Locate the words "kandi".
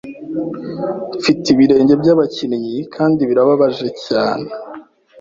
2.95-3.21